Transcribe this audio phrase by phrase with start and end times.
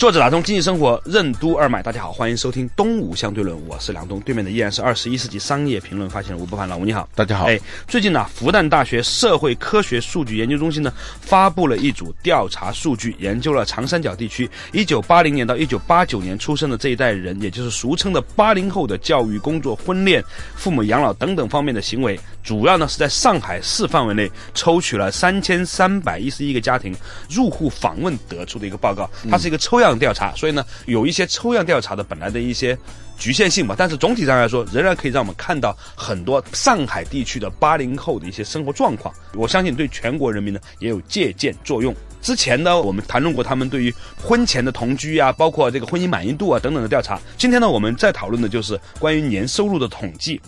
[0.00, 7.44] 作者打通经济生活任督二脉，大家好，欢迎收听东吴相对论，我是梁东，对面的依然是二十一世纪商业评论发现人吴伯凡，老吴你好，大家好。
[7.44, 20.24] 哎，最近呢，复旦大学社会科学数据研究中心呢发布了一组调查数据，研究了长三角地区一九八零年到一九八九年出生的这一代人，也就是俗称的八零后的教育、工作、婚恋、
[20.56, 26.96] 父母养老等等方面的行为，主要呢是在上海市范围内抽取了三千三百一十一个家庭
[27.28, 29.89] 入户访问得出的一个报告，它是一个抽样。
[29.98, 32.76] 调查，所以呢，有一些抽样调查的本来的一些
[33.18, 39.14] 局限性吧，但是总体上来说，仍然可以让我们看到很多上海地区的八零后的一些生活状况。
[39.34, 41.94] 我相信对全国人民呢也有借鉴作用。
[42.22, 47.18] 之前呢，我们谈论过他们对于婚前的同居啊，包括这个婚姻满意度啊等等的调查。
[47.38, 50.40] 今天呢，我们再讨论的就是关于年收入的统计。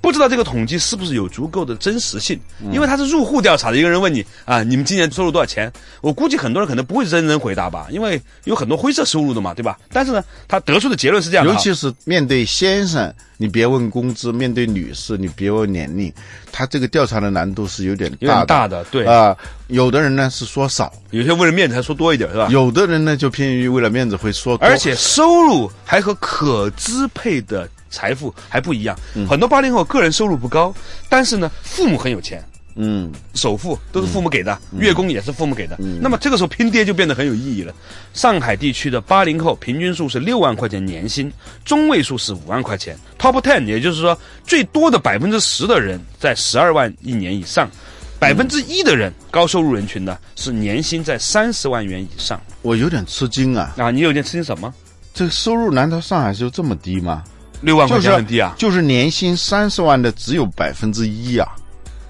[0.00, 2.38] 不知道这个统计是不是有足够的真实性？
[2.72, 5.72] 因为他是入户调查的，一个人问你啊，你们今年收入多少钱？
[6.00, 9.78] 我估计很多人可能不会认真回答吧，因为有很多灰色收入的嘛，对吧？
[9.92, 16.12] 但是呢，他得出的结论是这样的，尤其是面对先生，你别问工资；面对女士，你别问年龄。
[16.52, 19.36] 他这个调查的难度是有点大大的，对啊。
[19.68, 22.48] 有的人呢是说少，有些为了面子还说多一点，是吧？
[22.50, 27.68] 有的人呢就偏于为了面子会说，而且收入还和可支配的。
[27.90, 28.98] 财富还不一样，
[29.28, 30.74] 很多八零后个人收入不高，
[31.08, 37.72] 但是呢，父母很有钱，嗯，首付都是父母给的，月供也是父母给的，那么这个时候拼爹就变得很有意义了。
[38.12, 41.32] 上海地区的八零后平均数是六万块钱年薪，
[41.64, 47.70] 中位数是五万块钱，Top Ten，也就是说最多的百分之十的人在十二万一年以上，
[48.18, 52.40] 百分之一的人高收入人群呢是年薪在三十万元以上。
[52.62, 53.74] 我有点吃惊啊！
[53.78, 54.74] 啊，你有点吃惊什么？
[55.14, 57.24] 这个收入难道上海就这么低吗？
[57.60, 61.48] 六万块钱很低啊，就是年薪三十万的只有百分之一啊，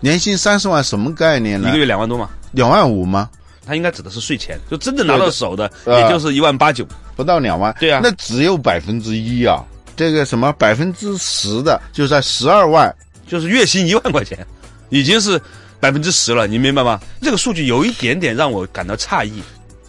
[0.00, 1.68] 年薪三十万什么概念呢？
[1.68, 2.28] 一个月两万多吗？
[2.52, 3.28] 两万五吗？
[3.66, 6.86] 他应该指的是税前，就真的拿到手的，也就是一万八九，
[7.16, 7.74] 不到两万。
[7.80, 9.64] 对啊，那只有百分之一啊，
[9.96, 12.94] 这个什么百分之十的，就在十二万，
[13.26, 14.46] 就是月薪一万块钱，
[14.88, 15.40] 已经是
[15.80, 17.00] 百分之十了，你明白吗？
[17.20, 19.42] 这个数据有一点点让我感到诧异，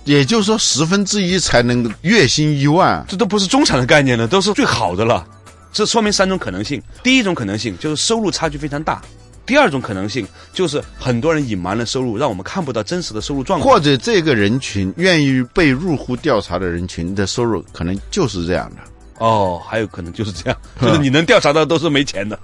[0.05, 5.23] 也就是说十分之一才能月薪一万，这都不是中产的概念了，都是最好的了。
[5.77, 8.99] 这说明三种可能性：第一种可能性就是收入差距非常大；
[9.45, 18.77] 第二种可能性就是很多人隐瞒了收入，让我们看不到真实的收入状况；或者这个人群愿意被入户调查的人群的收入可能就是这样的。
[19.19, 22.39] 哦，还有可能就是这样， 就是你能调查到都是没钱的，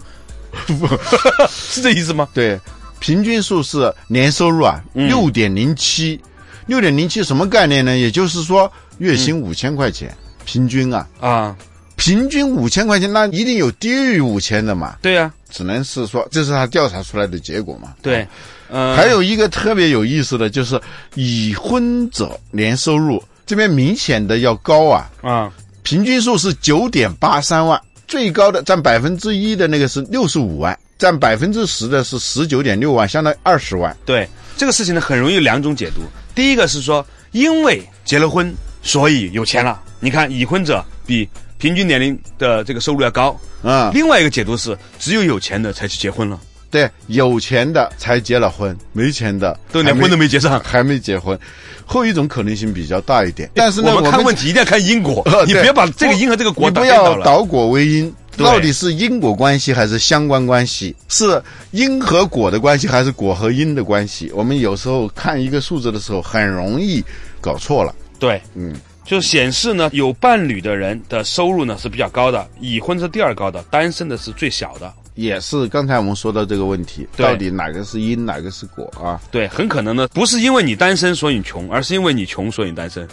[1.50, 2.30] 是这意思吗？
[2.36, 2.60] 对，
[3.00, 6.22] 平均数是年收入啊，六点零七，
[6.68, 7.98] 六点零七什么概念呢？
[7.98, 11.56] 也就是说月薪五千块钱，平均啊啊。
[12.04, 14.98] 平均五千块钱，那一定有低于五千的嘛？
[15.02, 17.94] 对呀，只能是说这是他调查出来的结果嘛？
[18.02, 18.28] 对，
[18.70, 20.78] 呃，还有一个特别有意思的就是
[21.16, 25.50] 已婚者年收入这边明显的要高啊啊，
[25.84, 33.96] 平均数是九点八三万，最高的占百分之一的那个是六十五万，占百分之十的是十九点六万，相当于二十万。
[34.06, 34.28] 对
[34.58, 36.02] 这个事情呢，很容易有两种解读。
[36.36, 39.82] 第一个是说，因为结了婚，所以有钱了。
[40.02, 41.26] 你看，已婚者比。
[41.64, 43.90] 平均年龄的这个收入要高啊。
[43.94, 46.38] 另外一个解读是，只有有钱的才去结婚了。
[46.70, 51.40] 对，有钱的才结了婚，没钱的都连婚都没结上，还没结婚。
[51.86, 53.50] 后一种可能性比较大一点。
[53.56, 58.14] 但是呢，我们看问题一定要看因果， 你别把这个因和这个果不要倒果为因。
[58.36, 60.94] 到底是因果关系还是相关关系？
[61.08, 61.42] 是
[61.72, 64.30] 因和果的关系还是果和因的关系？
[64.36, 67.02] 我们有时候看一个数字的时候，很容易
[67.40, 67.96] 搞错了。
[68.20, 68.76] 对，嗯。
[69.04, 79.20] 就显示呢，有伴侣的人的收入呢是比较高的，已婚是第二高的，单身的是最小的，也是刚才我们说的这个问题，到底哪个是因，哪个是果啊？
[79.32, 83.08] 对，很可能呢，不是因为你单身所以穷，而是因为你穷所以单身。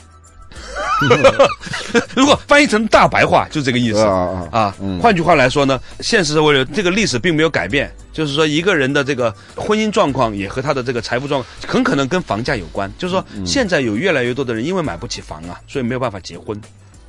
[2.15, 4.75] 如果翻译成大白话，就这个意思啊啊！
[5.01, 7.91] 换句话来说呢，现实社会这个历史并没有改变，
[8.21, 12.93] 就是说一个人的这个婚姻状况也和他的这个财富状况很可能跟房价有关。
[12.99, 16.61] 就是说，现在有越来越多的人因为买不起房啊，所以没有办法结婚。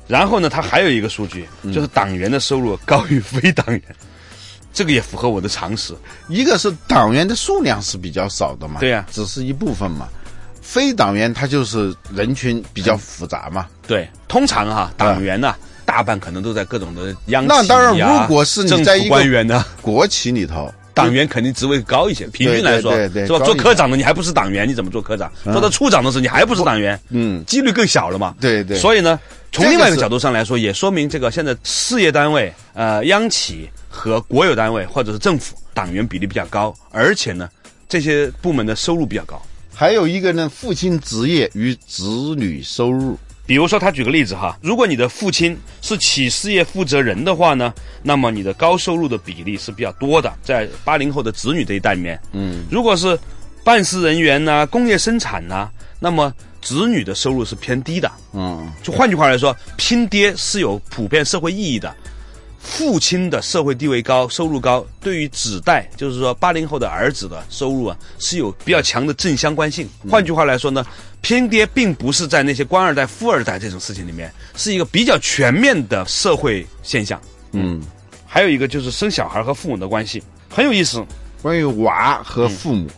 [0.08, 3.82] 然后呢，他还有一个数据，就是党员的收入高于非党员，
[4.72, 5.94] 这个也符合我的常识。
[6.28, 10.08] 一个是党员的数量是比较少的嘛，对呀，只是一部分嘛。
[10.62, 15.54] 非党员他就是人群比较复杂嘛，对通常哈，党员呢，
[15.84, 20.72] 大半可能都在各种的央企那当然，如果是你在一个官员呢，国企里头。
[20.94, 23.38] 党员肯定职位高一些，平均来说，是吧？
[23.38, 25.32] 做科长的你还不是党员，你怎么做科长？
[25.44, 28.34] 做到处长的时候你还不是党员，嗯，几率更小了嘛。
[28.40, 28.78] 对对。
[28.78, 29.18] 所以呢，
[29.50, 37.48] 从另外一个角度上来说，也说明这个现在事业单位、呃，央企和国有单位或者是政府党员比例比较高，而且呢，
[37.88, 39.40] 这些部门的收入比较高。
[39.74, 42.04] 还有一个呢，父亲职业与子
[42.36, 43.18] 女收入。
[43.44, 53.18] 比如说，他举个例子哈，如果你的父亲是企事业负责人的话呢，那么你的高收入的比例是比较多的，在八零后的子女这一代里面，嗯，如果是
[53.64, 55.68] 办事人员呐、工业生产呐，
[55.98, 61.92] 那么子女的收入是偏低的，嗯，就换句话来说，拼爹是有普遍社会意义的。
[62.62, 69.86] 父亲的社会地位高、收入高，对于子代，就是说八零后的儿子的收入啊，是有比较强的正相关性。
[70.08, 70.86] 换句话来说呢，
[71.20, 77.20] 偏爹并不是在那些官二代、富二代这种事情里面，是一个比较全面的社会现象。
[77.50, 77.82] 嗯，
[78.24, 81.04] 还有一个就是生小孩和父母的关系很有意思。
[81.42, 82.88] 关于娃和父母，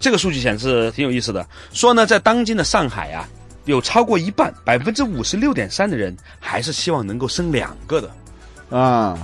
[0.00, 1.46] 这个数据显示挺有意思的。
[1.72, 3.28] 说呢，在当今的上海啊，
[3.66, 8.10] 有超过一半，百分之五十六点三的人还是希望能够生两个的。
[8.72, 9.18] 啊，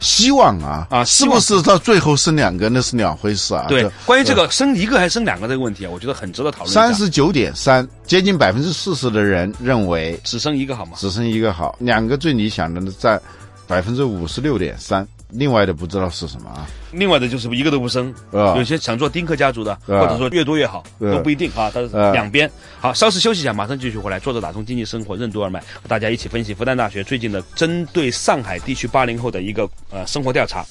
[0.00, 3.66] 希望啊啊，是不是到最后生两个那是两回事啊？
[3.68, 6.72] 对，关于这个生一个还是生两个这个问题啊，我觉得很值得讨论。
[6.72, 10.92] 三十九点三，接近百分之四十的人认为只生一个好吗？
[10.96, 13.20] 只生一个好，两个最理想的呢占
[13.66, 15.06] 百分之五十六点三。
[15.30, 16.66] 另外的不知道是什么啊？
[16.90, 21.70] 另外的就是一个都不生，有些想做丁克家族的，或者说越多越好，都不一定啊。
[21.74, 24.18] 但是两边好，稍事休息一下，马上继续回来。
[24.18, 30.64] 作者打通经济生活任督二脉，和大家一起分析复旦大学最近的针对上海地区八零后的一个呃生活调查。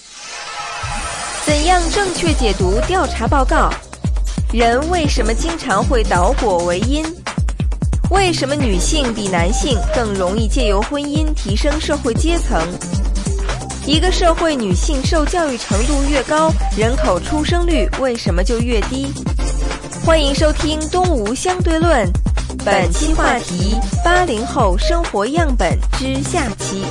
[1.45, 3.71] 怎样正确解读调查报告？
[4.51, 7.05] 人为什么经常会倒果为因？
[8.09, 12.57] 为什么女性比男性更容易借由婚姻提升社会阶层？
[13.87, 19.07] 一个社会女性受教育程度越高，人口出生率为什么就越低？
[20.05, 22.05] 欢迎收听《东吴相对论》，
[22.65, 26.83] 本期话题：八零后生活样本之下期。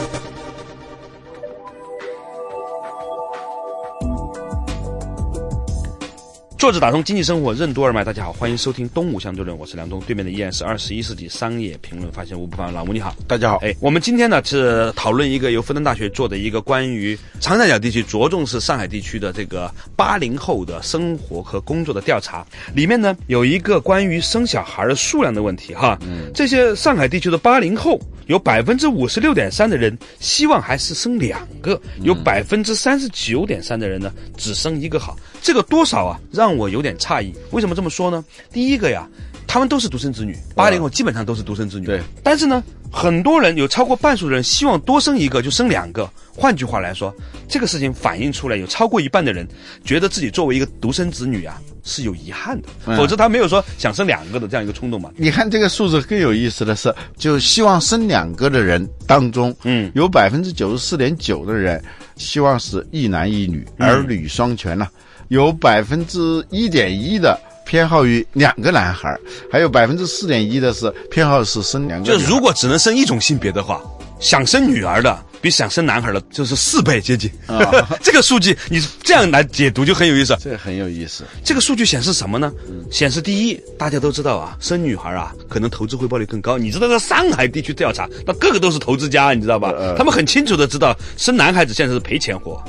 [6.58, 22.44] 作者打通经济生活任督二脉，大家好，欢迎收听东吴相对论，我是梁东，对面的依然是二十一世纪商业评论发现吴不凡，老吴你好，大家好，哎，我们今天呢是讨论一个由复旦大学做的一个关于长三角地区，着重是上海地区的这个八零后的生活和工作的调查，
[22.74, 35.14] 里面呢有一个关于生小孩的数量的问题哈，嗯，这些上海地区的八零后有百分之五十六点三的人希望还是生两个，有百分之三十九点三的人呢只生一个好。
[35.46, 37.32] 这个多少啊，让我有点诧异。
[37.52, 38.24] 为什么这么说呢？
[38.52, 39.08] 第一个呀，
[39.46, 41.86] 他们都是独生子女，八零后基本上都是独生子女。
[41.86, 42.00] 对。
[42.20, 42.60] 但是呢，
[42.90, 46.10] 很多人有超过半数的人希望多生一个就生两个。
[46.34, 47.14] 换句话来说，
[47.46, 49.46] 这个事情反映出来，有超过一半的人
[49.84, 55.12] 觉得自己作为一个独生子女啊是有遗憾的，否则他没有说想生两个的这样一个冲动嘛。
[55.16, 61.80] 你看这个数字更有意思的是，就希望生两个的人当中，嗯，有百分之九十四点九的人
[62.16, 64.88] 希望是一男一女，儿女双全呢。
[65.28, 69.18] 有百分之一点一的偏好于两个男孩，
[69.50, 72.06] 还有百分之四点一的是偏好是生两个。
[72.06, 73.82] 就如果只能生一种性别的话，
[74.18, 77.30] 想生女儿的比想生男孩的就是四倍接近。
[78.02, 80.36] 这个数据你这样来解读就很有意思。
[80.40, 81.24] 这很有意思。
[81.44, 82.52] 这个数据显示什么呢？
[82.90, 86.56] 显示第一，大家都知道啊，生女孩啊，可能投资回报率更高。
[86.56, 89.72] 你知道在上海地区调查，那个个都是投资家，你知道吧？
[89.96, 92.62] 他们很清楚的知道，生男孩子现在是赔钱货。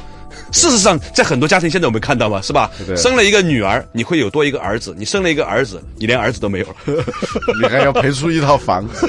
[0.52, 2.72] 事实上，在很多家庭，现在我们看到嘛，是吧？
[2.96, 6.76] 生了一个女儿，你会有多一个儿子；你生了一个儿子，你连儿子都没有了，
[7.62, 9.08] 你还要赔出一套房子。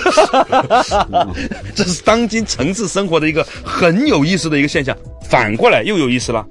[1.75, 4.97] 这是当今城市生活的一个很有意思的一个现象。
[5.29, 6.47] 反过来又有意思了，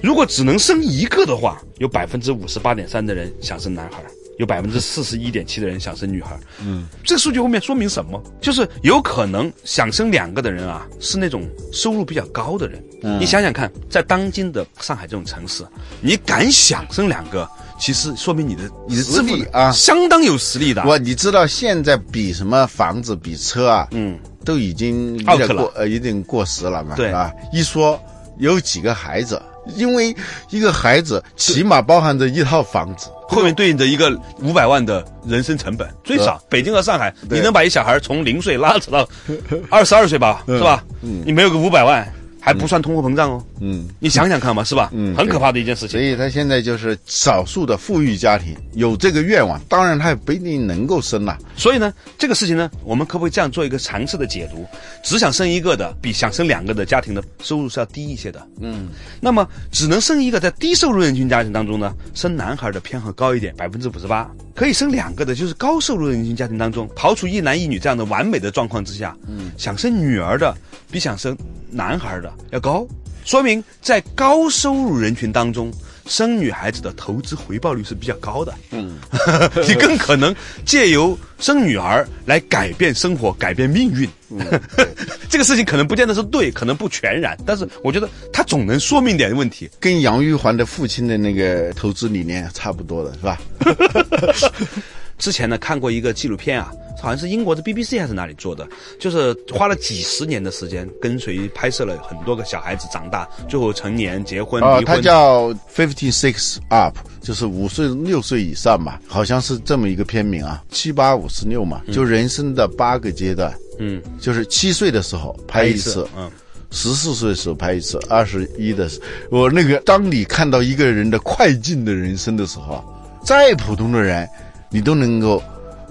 [0.00, 4.02] 如果只能生一个的话，有百分之五十八点三的人想生男孩。
[4.42, 8.20] 有百分之四十一点七的人想生女孩，嗯，这个数据后面说明什么？
[8.40, 12.82] 就是有可能想生两个的人啊，是那种收入比较高的人。
[13.20, 15.64] 你想想看，在当今的上海这种城市，
[16.00, 20.82] 你敢想生两个，其实说明你的你的实力啊，相当有实力的。
[20.84, 27.30] 我你知道现在比什么房子比车啊，嗯，都已经有点过呃，有点过时了嘛，对啊。
[27.52, 28.00] 一说
[28.38, 29.40] 有几个孩子。
[29.76, 30.14] 因为
[30.50, 39.08] 一个孩子起码包含着一套房子，后面对应着一个五百万的人生成本，最少北京和上海，你能把一小孩从零岁拉扯到
[39.70, 40.84] 二十二岁吧，是吧？
[41.24, 42.06] 你没有个五百万，
[42.44, 43.44] 还不算通货膨胀哦。
[43.60, 44.90] 嗯，你想想看嘛，是吧？
[44.92, 45.90] 嗯，很可怕的一件事情。
[45.90, 51.38] 所以他现在就是少数的富裕家庭有这个愿望，当然他也不一定能够生了。
[51.56, 54.66] 所以呢，这个事情呢，我们可不可以这样做一个尝试的解读？
[55.04, 58.44] 只想生一个的，比想生两个的家庭的收入是要低一些的。
[58.60, 58.88] 嗯，
[59.20, 64.28] 那么只能生一个，在低收入人群家庭当中呢，生男孩的偏好高一点，百分之五十八。
[64.54, 70.54] 可以生两个的，就是高收入人群家庭当中，刨除一男一女这样的完美的状况之下，嗯，想生女儿的
[70.90, 71.36] 比想生
[71.72, 72.86] 男孩的要高，
[73.24, 75.72] 说明在高收入人群当中。
[76.04, 78.98] 生女孩子的投资回报率是比较高的，嗯，
[79.68, 84.10] 你更可能借由生女儿来改变生活、改变命运。
[85.30, 89.70] 这个事情可能不见得是对，可能不全然，但是我觉得他总能说明点问题。
[89.78, 93.40] 跟杨玉环的父亲的那个投资理念差不多的是吧？
[95.22, 96.72] 之前呢看过一个纪录片啊。
[97.00, 98.68] 好像是英国的 BBC 还是哪里做的，
[99.00, 104.62] 就是花了几十年的时间跟随拍摄了很多个小孩子长大，最后成年结婚。
[104.62, 110.62] 哦，他叫 Fifty Six Up，就是五岁六岁以上嘛，好像是这么一个片名啊。
[110.70, 113.52] 七八五十六嘛，就人生的八个阶段。
[113.80, 116.30] 嗯，就是七岁的时候拍一次，嗯，
[116.70, 122.84] 十四岁的时候拍一次，二十一的时，我那个当你看到一个人的快进的人生的时候，
[123.24, 124.28] 再普通的人，
[124.72, 125.40] 你都能够。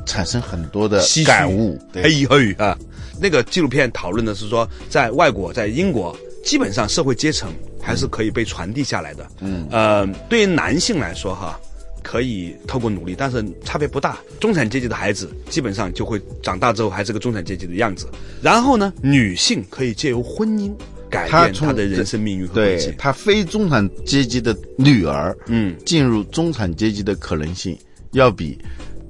[0.04, 2.76] 产生很多的感悟，嘿嘿啊！
[3.20, 9.28] 那个纪录片讨论的是说，在外国，在英国，基本上社会阶层还是可以被传递下来的。
[9.42, 11.58] 嗯，呃，对于男性来说，哈，
[12.02, 14.18] 可以透过努力，但是差别不大。
[14.40, 18.08] 中产阶级的孩子基本上就会长大之后还是个中产阶级的样子。
[18.42, 20.74] 然后呢，女性可以借由婚姻
[21.12, 22.56] 改变她的人生命运和。
[22.56, 27.78] 对，她非中产阶级的女儿，嗯，进入中产阶级的可能性
[28.12, 28.58] 要比。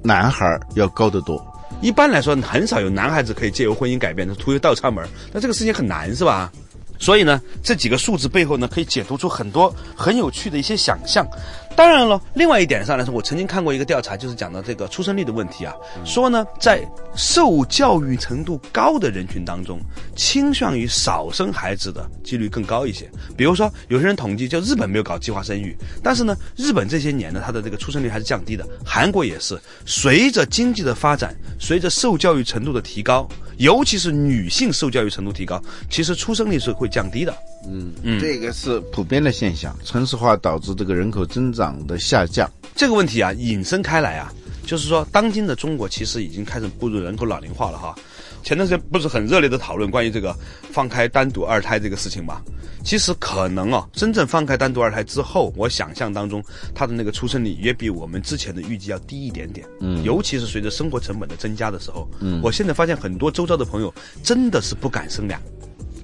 [0.04, 1.40] 男孩要高得多，
[1.80, 6.50] 一般来说很少有男孩子可以借由婚姻改变的，突一倒插门，那这个事情很难是吧？
[6.98, 11.24] 所以呢，这几个数字背后呢，可以解读出很多很有趣的一些想象。
[11.74, 15.74] 当然了，另外一点上来说，我曾经看过一个调查，就是讲到这个出生率的问题啊。
[16.04, 16.86] 说呢，在
[17.16, 19.80] 受教育程度高的人群当中，
[20.14, 23.10] 倾向于少生孩子的几率更高一些。
[23.36, 28.66] 比如说，有些人统计，就日本没有搞计划生育，但是呢，日本这些年呢，它的这个出生率还是降低的。
[28.84, 33.28] 韩国也是，随着经济的发展，随着受教育程度的提高。
[33.58, 37.32] 尤其是女性受教育程度提高，其实出生率是会降低的。
[37.66, 39.76] 嗯嗯，这个是普遍的现象。
[39.84, 42.50] 城市化导致这个人口增长的下降。
[42.74, 44.32] 这个问题啊，引申开来啊，
[44.66, 47.94] 就是说，当今的中国其实已经开始步入人口老龄化了哈。
[48.42, 50.36] 前段时间不是很热烈的讨论关于这个
[50.72, 52.42] 放开单独二胎这个事情吗？
[52.82, 56.42] 其实可能哦，真正放开单独二胎之后，我想象当中
[56.74, 59.64] 它的那个出生率也比我们之前的预计要低一点点。
[59.80, 65.40] 嗯，尤其是随着生活成本的增加的时候，嗯，我现在发现很多周遭的朋友真的是不敢生两。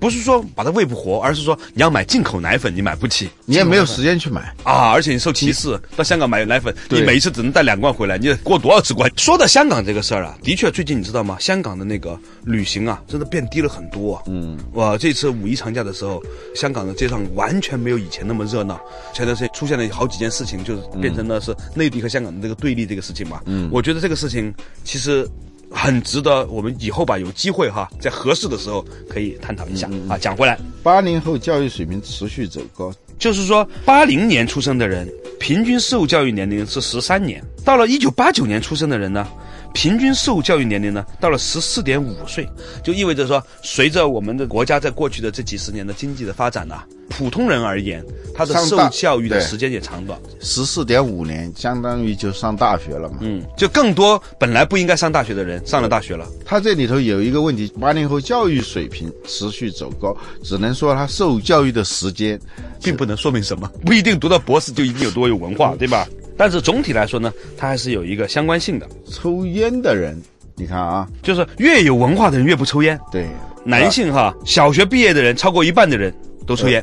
[0.00, 4.90] 不是说把它喂不活，而是说你要买进口奶粉，你买不起，你也没有时间去买啊！
[4.90, 9.10] 而且你受歧视，到香港买奶粉，你每一次只能带两罐回来，你过多少次关？
[9.16, 11.36] 说到香港这个事儿啊，的确最近你知道吗？
[11.40, 14.22] 香港的那个旅行啊，真的变低了很多。
[14.26, 16.22] 嗯，我这次五一长假的时候，
[16.54, 18.80] 香港的街上完全没有以前那么热闹。
[19.12, 23.40] 前段时间出现了好几件事情，就是变成了是内地和香港的这个对立这个事情嘛。
[23.46, 25.28] 嗯，我觉得这个事情其实。
[25.70, 30.16] 很值得我们以后吧，有机会哈，在合适的时候可以探讨一下啊。
[30.18, 35.08] 讲回来，八零后教育水平持续走高，就是说八零年出生的人，
[35.38, 39.26] 平均受教育年龄是十三年；到了一九八九年出生的人呢？
[39.72, 42.48] 平均受教育年龄呢，到了十四点五岁，
[42.82, 46.74] 就意味着说，随着我们的国家在过去的这几十年的经济的发展呢，
[47.08, 50.18] 普通人而言，他的受教育的时间也长短。
[50.40, 53.18] 十四点五年，相当于就上大学了嘛。
[53.20, 56.26] 嗯，就更多本来不应该上大学的人上了大学了。
[56.44, 62.40] 他这里头有一个问题：八零后教育水平持续走高，只能说他受教育的时间，
[62.82, 66.06] 并不能说明什么，不一定读到博士就一定有多有文化，对吧？
[66.38, 68.88] 但是总体来说呢，它还是有一个相关性的。
[69.10, 70.18] 抽烟的人，
[70.54, 72.98] 你看啊，就是越有文化的人越不抽烟。
[73.10, 73.26] 对，
[73.64, 76.14] 男性哈，小学毕业的人超过一半的人
[76.46, 76.82] 都抽烟。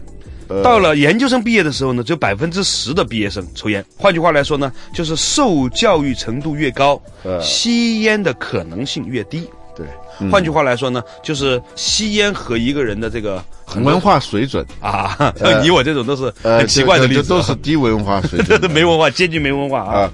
[0.61, 3.83] 到了研究生毕业的时候呢，只有百分之十的毕业生抽烟。
[3.97, 7.01] 换句话来说呢，就是受教育程度越高，
[7.41, 9.49] 吸烟的可能性越低。
[9.75, 9.85] 对，
[10.29, 13.43] 换句话来说呢，就是吸烟和一个人的这个
[13.83, 14.65] 文化水准。
[14.79, 20.11] 啊， 你我这种都是很奇怪的例子，都是低文化水准， 没文化，接近没文化啊。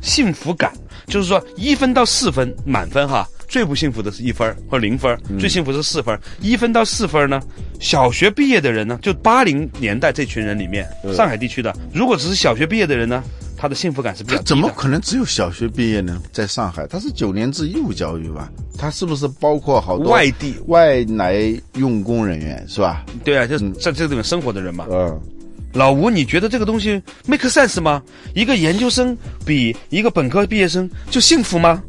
[0.00, 0.72] 幸福感
[1.06, 6.18] 就是说一分到四分满分哈，最不幸福的是一分或零分，最幸福是四分。
[6.40, 7.38] 一分到四分呢，
[7.80, 13.22] 小学毕业的人呢，就八零年代这群人里面，上海地区的，如果只是小学毕业的人呢。
[13.60, 14.40] 他的幸福感是比较。
[14.40, 16.18] 怎么可能只有小学毕业呢？
[16.32, 18.50] 在上海，他是九年制义务教育吧？
[18.78, 23.04] 他是不是包括好多外地外来用工人员是吧？
[23.22, 24.86] 对啊，就是在这里面生活的人嘛。
[24.90, 25.20] 嗯。
[25.74, 28.02] 老吴，你觉得这个东西 make sense 吗？
[28.34, 29.14] 一个研究生
[29.44, 31.82] 比一个本科毕业生就幸福吗？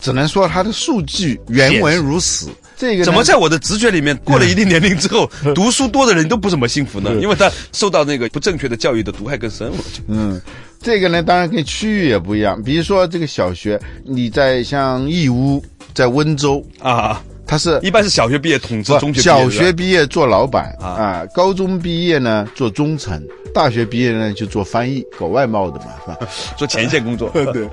[0.00, 2.50] 只能说他的数据原文如此。
[2.80, 7.12] 这个怎么在我的直觉里面，过了一定年龄之后， 读书多的人都不怎么幸福呢？
[7.20, 9.70] 因为他受到那个不正确的教育的毒害更深。
[10.08, 10.40] 嗯，
[10.80, 12.60] 这个呢，当然跟区域也不一样。
[12.62, 17.22] 比如说这个小学，你在像义乌，在温州啊。
[17.46, 23.20] 他是一般是小学毕业统治中学，小学毕业做老板啊，高中毕业呢做中层，
[23.52, 26.18] 大学毕业呢就做翻译，搞外贸的嘛，是吧？
[26.56, 27.28] 做前线工作。
[27.52, 27.68] 对，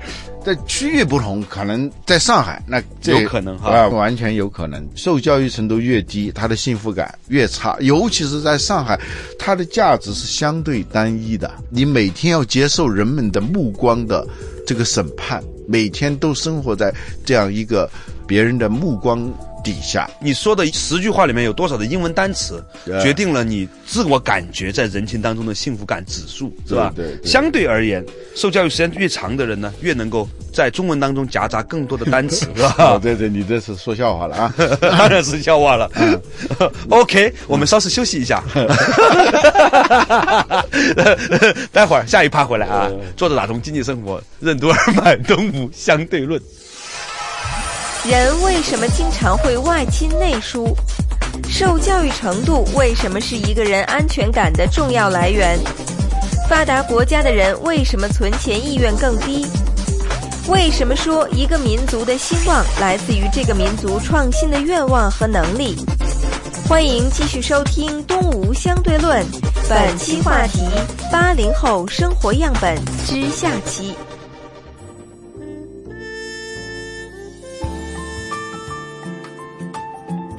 [0.48, 4.88] 在区域不同，可能在上海那有可能哈，啊，完全有可能。
[4.94, 8.98] 受教育程度越低，他的幸福感越差，尤其是在上海，
[9.38, 14.26] 它的价值是相对单一的，你每天要接受人们的目光的
[14.66, 16.90] 这个审判，每天都生活在
[17.26, 17.86] 这样一个
[18.26, 19.30] 别人的目光。
[19.68, 22.64] 底下，你说的十句话里面有多少的英文单词，
[23.02, 26.90] 决定了你自我感觉在人群当中的幸福感指数，是吧？
[26.96, 27.14] 对。
[27.22, 28.02] 相对而言，
[28.34, 32.98] 受教育时间越长的人呢，越能够在中文当中夹杂更多的单词， 是吧？
[32.98, 34.54] 对对，你这是说笑话了啊！
[34.80, 35.90] 当然是笑话了。
[36.88, 38.42] OK，我们稍事休息一下。
[41.70, 42.90] 待会儿下一趴回来啊！
[43.18, 46.40] 坐着打通经济生活，任督二脉，东吴相对论。
[48.06, 50.74] 人为什么经常会外亲内疏？
[51.48, 55.58] 受教育程度为什么是一个人安全感的重要来源？
[56.48, 59.46] 发达国家的人为什么存钱意愿更低？
[60.48, 65.76] 为什么说一个民族的兴旺来自于这个民族创新的愿望和能力？
[66.66, 69.22] 欢迎继续收听《东吴相对论》，
[69.68, 70.60] 本期话题：
[71.12, 72.76] 八零后生活样本
[73.06, 73.94] 之下期。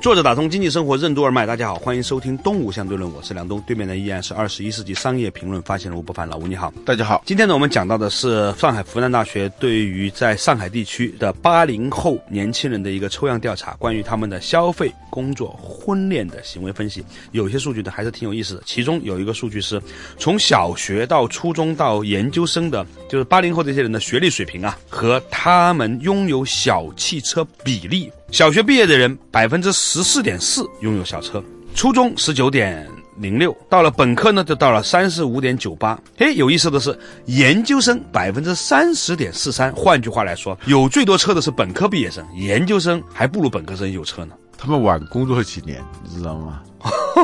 [0.01, 7.21] 作者打通经济生活任督二脉，大家好，欢迎收听东吴相对论，我是梁东，对面的依然是二十一世纪商业评论发现人吴伯凡，老吴你好，大家好。
[7.25, 17.03] 今天呢，我们讲到的是上海复旦大学对于在上海地区的八零后年轻人的一个抽样调查，关于他们的消费、工作、婚恋的行为分析。
[17.33, 19.81] 有些数据呢还是挺有意思的，其中有一个数据是
[20.17, 28.09] 从小学到初中到研究生的，就是八零后这些人的学历水平啊，和他们拥有小汽车比例。
[28.31, 32.87] 小学毕业的人百分之十四点四拥有小车，初中十九点
[33.17, 35.99] 零六，到了本科呢就到了三十五点九八。
[36.15, 39.73] 嘿，有意思的是，研究生百分之三十点四三。
[39.73, 44.35] 换句话来说，有最多车的是本科毕业生，研究生还不如本科生有车呢。
[44.57, 46.61] 他们晚工作几年，你知道吗？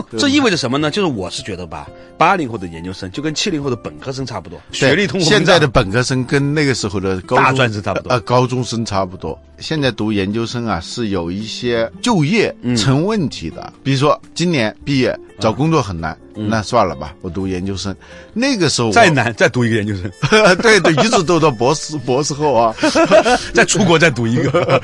[0.18, 0.90] 这意味着什么呢？
[0.92, 9.40] 就是我是觉得吧，八零后的研究生就跟七零后的本科生差不多，学历通现在的本科生跟那个时候的大专生差不多，呃，高中生差不多。
[9.58, 17.96] 现在读研究生啊，是有一些就业成问题的，比如说今年毕业找工作很难，那算了吧，我读研究生。
[18.34, 20.12] 那个时候再难再读一个研究生，
[20.62, 22.76] 对对，一直读到博士博士后啊，
[23.56, 24.82] 再出国再读一个。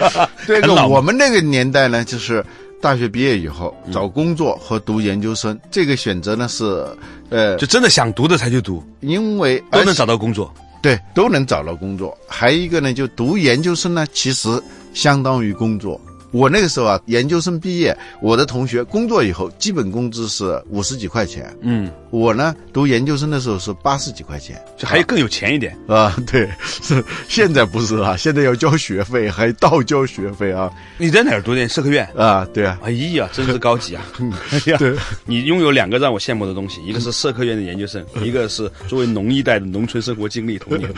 [0.47, 2.43] 对，我们那个年代呢，就是。
[2.81, 6.85] 大学毕业以后找工作和读研究生，这个选择呢是，
[7.29, 12.17] 呃，就真的想读的才去读，因为都能找到工作，对，都能找到工作。
[12.27, 14.49] 还有一个呢，就读研究生呢，其实
[14.93, 16.01] 相当于工作。
[16.31, 21.55] 我那个时候啊，研究生毕业，我的同学工作以后，基本工资是五十几块钱。
[21.61, 26.15] 嗯，我呢读研究生的时候是八十几块钱，就还更有钱一点啊。
[26.31, 30.71] 对，是现在不是啊，现在要交学费，还倒交学费啊。
[30.97, 31.67] 你在哪儿读的？
[31.67, 32.47] 社科院啊？
[32.53, 32.79] 对啊。
[32.83, 34.03] 哎呀，真是高级啊！
[34.51, 40.89] 哎 呀，对， 你拥有两个让我羡慕的东西，一个是社科院的研究生，一个是作为农一代的农村生活经历童年。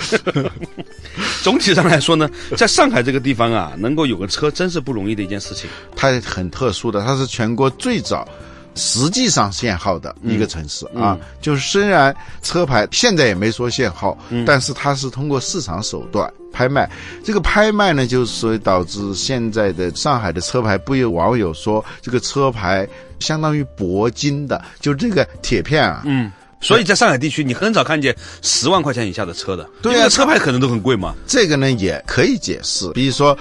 [1.43, 5.21] 总体上来说呢，在上海这个地方啊，能够有个车，真是不容易的。
[5.21, 8.27] 一件事情，它很特殊的，它是全国最早
[8.75, 11.17] 实际上限号的一个城市啊。
[11.39, 16.91] 就是虽然车牌现在也没说限号，但是它是通过市场手段拍卖。
[17.23, 22.85] 这个拍卖呢，就是所以导致现在的上海的车牌，不有网友说这个车牌
[23.19, 26.01] 相当于铂金的，就这个铁片啊。
[26.03, 26.29] 嗯，
[26.63, 31.13] 所以在上海地区，你很少看见十万块钱以下的车的，对啊，车牌可能都很贵嘛。
[31.27, 33.37] 这个呢也可以解释，比如说。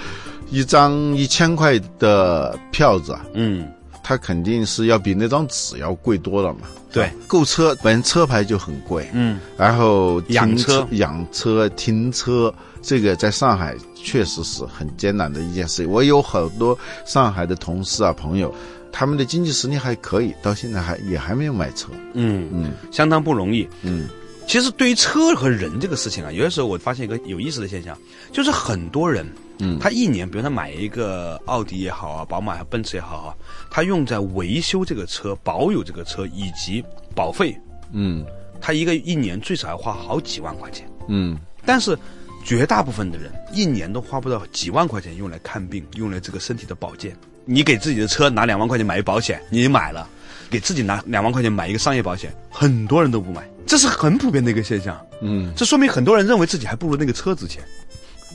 [0.51, 3.67] 一张一千块的票子啊，嗯，
[4.03, 6.59] 它肯定是要比那张纸要贵多了嘛。
[6.91, 15.87] 对，购车本身车牌就很贵，嗯，然后养车、养车、停车，这个在上海确实是很艰难的一件事。
[15.87, 18.53] 我有好多上海的同事啊、朋友，
[18.93, 21.89] 他们的经济实力还可以，到现在还也还没有买车。
[22.13, 23.67] 嗯嗯，相当不容易。
[23.81, 24.07] 嗯。
[24.45, 27.97] 其实对于车和人这个事情啊，有的时候我发现一个有意思的现象，
[28.33, 29.25] 就是很多人，
[29.59, 33.35] 嗯，他一年，比如他买一个奥迪也好啊，宝马、奔驰也好啊，
[33.71, 36.83] 他用在维修这个车、保有这个车以及
[37.15, 37.57] 保费，
[37.93, 38.25] 嗯，
[38.59, 41.97] 他一个一年最少要花好几万块钱，嗯，但是
[42.43, 47.15] 绝大部分的人一年都花不到几万块钱用来看病，用来这个身体的保健。
[47.45, 50.07] 你给自己的车拿两万块钱买一保险，你买了。
[50.49, 54.95] 给自己拿两万块钱买一个商业保险，很多人都不买，这是很普遍的一个现象。
[55.19, 57.63] 嗯，这说明很多人认为自己还不如那个车值钱。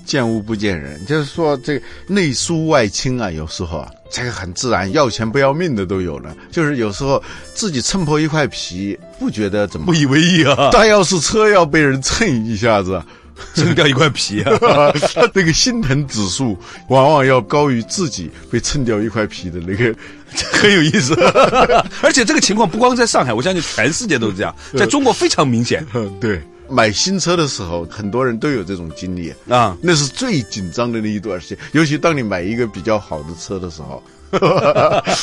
[0.05, 6.35] 见物不见人，就是说这个内疏外清啊，有时候啊，这个很自然，要钱不要命的都有了。
[6.51, 7.23] 就是有时候
[7.55, 10.71] 自己蹭破一块皮，不觉得怎么不以为意啊。
[10.73, 13.01] 但要是车要被人蹭一下子。
[13.55, 14.53] 蹭掉一块皮啊，
[15.35, 19.95] 那个心疼指数往往要高于自己被蹭掉一块皮的那个，
[20.53, 21.15] 很有意思。
[22.03, 25.87] 而且这个情况不光在上海，我相信全世界都是这样，在中国非常明显。
[26.21, 34.03] 对，买新车的时候，很多人都有这种经历啊，那是最紧张的那一段时间，尤其当你买一个比较好的车的时候，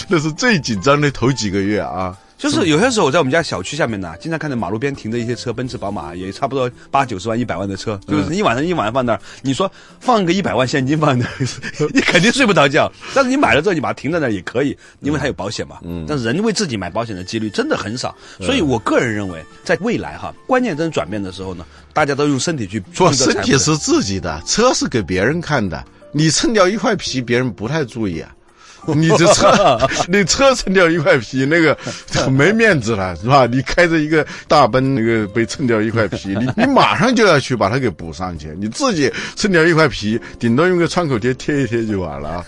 [0.08, 2.15] 那是最紧张的头几个月啊。
[2.38, 9.19] 就是有些时候我在我们家小区下面呢，经常看到马路边停的一些车，奔驰、宝马，也差不多八九十万、一百万的车，就是一晚上一晚上放那儿。
[9.41, 11.32] 你说放个一百万现金放那儿，
[11.93, 12.91] 你肯定睡不着觉。
[13.13, 15.78] 但是你买了之后，你把它停在那儿也可以，因为它有保险嘛。
[15.84, 16.06] 嗯。
[16.08, 23.13] 但是人为自己买保险的几率真的很少，所以我个人认为，在未来哈，观念真转变的时候呢，大家都用身体去做。
[23.13, 25.82] 身体是自己的，车是给别人看的。
[26.12, 28.35] 你蹭掉一块皮，别人不太注意啊。
[28.95, 31.76] 你这车， 你车蹭掉一块皮，那个
[32.12, 33.45] 很 没面子了，是吧？
[33.45, 38.54] 你开着一个大奔，那个被蹭掉一块皮，你你马上就要去把它给补上去。
[38.60, 42.45] 你自己蹭掉一块皮，顶多用个创口贴贴一贴就完了。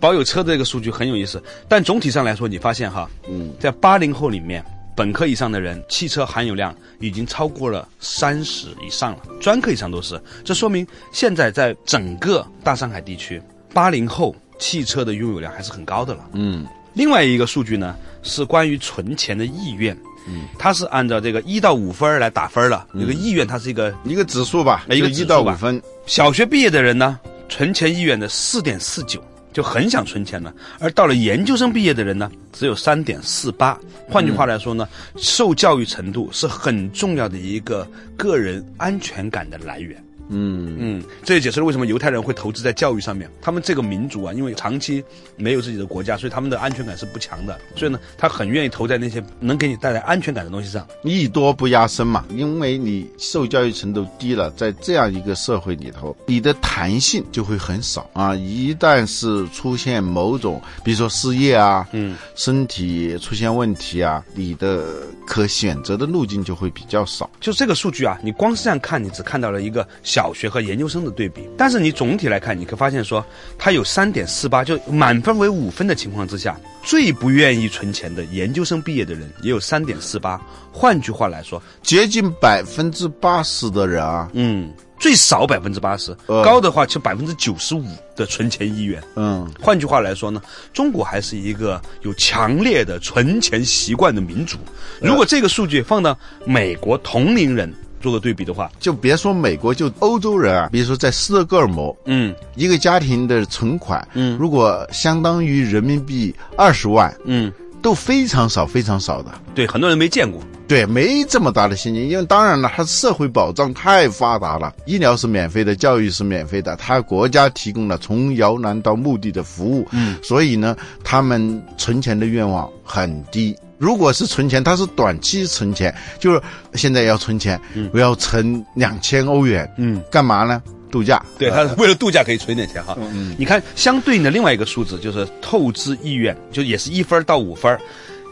[0.00, 4.64] 保有车这个数据很有意思，但总体上来说，你发现哈，嗯，在八零后里面，
[4.96, 10.20] 本科以上的人汽车含有量已经超过了三十以上了，专科以上都是。
[10.44, 13.40] 这说明现在在整个大上海地区，
[13.72, 14.34] 八零后。
[14.58, 16.28] 汽车的拥有量还是很高的了。
[16.32, 19.96] 嗯，另外一个数据呢是关于存钱的意愿。
[20.26, 22.86] 嗯，它是按照这个一到五分来打分的。
[22.92, 25.82] 那个意愿它是一个一个指数吧，一个一到五分。
[26.06, 29.20] 小学毕业的人呢，存钱意愿的四点四九，
[29.52, 30.54] 就很想存钱了。
[30.78, 33.78] 而到了研究生毕业的人呢，只有三点四八。
[34.08, 37.86] 换句话来说呢，受教育程度是很重要的一个
[38.16, 40.01] 个人安全感的来源。
[40.28, 43.30] 嗯嗯，这也解释了为什么犹太人会投资在教育上面。
[43.40, 45.02] 他们这个民族啊，因为长期
[45.36, 47.58] 没有自己的国家，所以他们的安全感是不强的。
[47.76, 50.86] 所以呢，他很愿意投在那些能给你带来安全感的东西上。
[51.02, 58.34] 艺多不压身嘛，因为你受教育程度低了，在这样一个社会里头，你的弹性就会很少啊。
[58.34, 64.86] 一旦是出现某种，比如说失业啊，嗯，身体出现问题啊，你的
[65.26, 67.28] 可选择的路径就会比较少。
[67.40, 70.32] 就这个数据啊，你光是这样看，你只看到了一个小。
[70.32, 73.22] 学和研究生的对比，但是你总体来看，你可发现说，
[73.58, 80.40] 他有三点四八，就满分为五分的情况之下，最不愿意存钱的研究生毕业的人也有三点四八。
[80.72, 87.84] 换句话来说，接近百分之八十的人啊，嗯，最少百分之八十，高的话就百分之九十五
[88.16, 89.02] 的存钱意愿。
[89.16, 90.40] 嗯，换句话来说呢，
[90.72, 94.56] 中国还是一个有强烈的存钱习惯的民族。
[95.00, 97.70] 如果这个数据放到美国同龄人。
[98.02, 109.30] 做个对比的话，就别说美国，就欧洲人啊，比如说在斯德哥尔摩，嗯，一个家庭的存款，嗯，如果相当于人民币二十万，嗯，都非常少，非常少的。
[109.54, 123.56] 对，很多人没见过，对，没这么大的现金，因为当然了，它社会保障太发达了，医疗是免费的，教育是免费的，它国家提供了从摇篮到墓地的服务，嗯，所以呢，他们存钱的愿望很低。
[123.82, 126.40] 如果是存钱，它是短期存钱，就是
[126.74, 127.60] 现在要存钱，
[127.92, 130.62] 我要存两千欧元，嗯，干嘛呢？
[130.88, 131.20] 度假。
[131.36, 132.96] 对他为了度假可以存点钱哈。
[133.12, 137.76] 嗯，你看相对应的另外一个数字就是透支意愿，就也是一分到五分。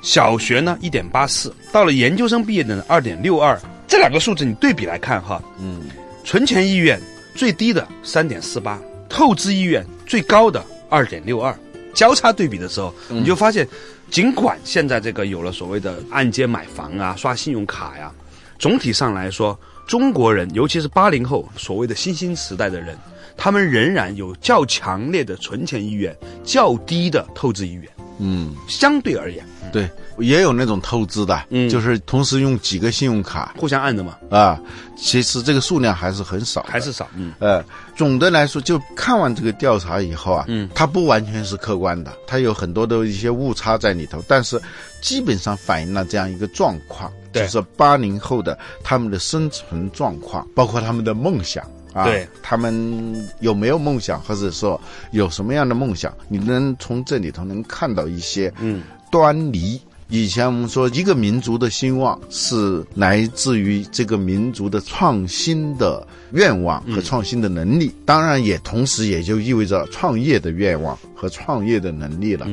[0.03, 5.83] 小学呢一点八四，到了研究生毕业的二点六二，这两个数字你对比来看哈，嗯，
[6.25, 7.01] 存钱意愿
[7.35, 11.53] 最低的三点四八，透支意愿最高的二点六二，
[11.93, 13.67] 交叉对比的时候，你就发现。
[14.11, 18.13] 尽管现在这个有了所谓的按揭买房啊、刷信用卡呀，
[18.59, 22.99] 总体上来说，中国人尤其是八零后所谓的新兴时代的人，
[23.37, 27.85] 他们仍然有较强烈的存钱意愿、较低的透支意愿。
[28.19, 29.89] 嗯，相对而言，对，
[30.23, 33.55] 也有那种透支的，嗯，就是同时用几个信用卡。
[33.59, 34.61] 互相按着嘛，啊，
[34.97, 37.65] 其实这个数量还是很少，还是少，嗯，呃，
[37.97, 44.61] 总的来说，就看完这个调查以后啊，嗯，它不完全是客观的，它有很多的一些误差在里头，但是
[45.01, 51.65] 基本上反映了这样一个状况，就是八零后的他们的生存状况，包括他们的梦想。
[51.93, 52.29] 啊，对。
[52.41, 54.81] 他们有没有梦想，或者说
[55.11, 58.83] 有什么样的梦想，你能从这里头能看到一些嗯。
[59.11, 59.81] 端倪。
[60.11, 72.49] 以前我们说一个民族的兴旺是来自于这个民族的创新的愿望和创新的能力，当然也同时也就意味着创业的愿望和创业的能力了。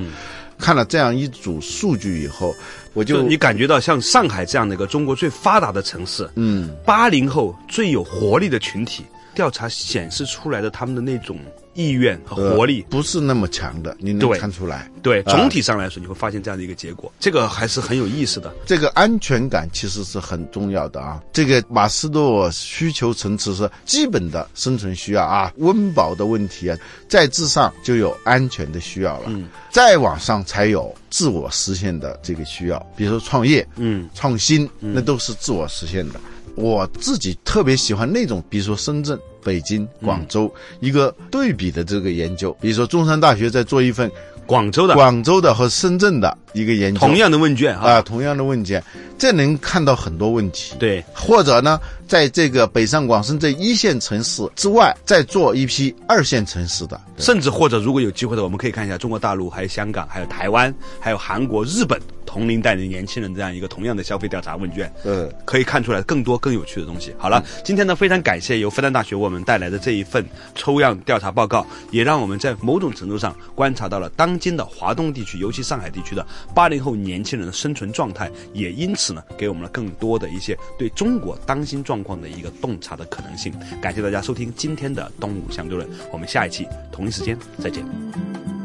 [0.60, 2.54] 看了这样一组数据以后，
[2.94, 9.04] 我就你感觉到像上海这样的一个中国最发达的城市，嗯，八零后最有活力的群体。
[9.36, 11.38] 调查显示出来的他们的那种
[11.78, 14.92] 意愿和活力不是那么强的，你能看出来？
[15.04, 18.52] 对，总体上来说，你会发现这样的一个结果，这个还是很有意思的。
[18.66, 21.22] 这个安全感其实是很重要的啊。
[21.32, 36.20] 这个马斯洛需求层次是基本的生存需要啊，温饱的问题啊，在之上就有安全的需要了，嗯，再往上才有自我实现的这个需要，比如说创业，嗯，创新，那都是自我实现的。
[36.56, 44.12] 我自己特别喜欢那种，比如说深圳、北京、广州一个对比的这个研究，比如说中山大学在做一份
[44.46, 48.84] 广州的、广州的和深圳的一个研究，同样的问卷啊，同样的问卷，
[49.18, 50.76] 这能看到很多问题。
[50.78, 51.80] 对，或者呢，
[52.10, 61.98] 在这个北上广深这一线城市之外，再做一批二线城市的，甚至或者如果有机会的，我们可以看一下中国大陆、还有香港、还有台湾、还有韩国、日本。
[62.28, 67.16] 同龄代的年轻人这样一个同样的消费调查问卷，嗯，可以看出来更多更有趣的东西。
[67.18, 83.54] 好了，今天呢非常感谢由复旦大学为我们带来的这一份抽样调查报告，也让我们在某种程度上观察到了当今的华东地区，尤其上海地区的八零后年轻人的生存状态，也因此呢给我们了更多的一些对中国当今状况的一个洞察的可能性。
[83.82, 88.57] 感谢大家收听今天的东吴相对论，我们下一期同一时间再见。